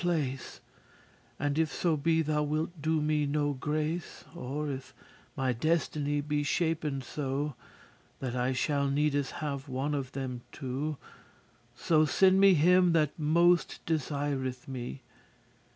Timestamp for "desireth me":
13.85-15.03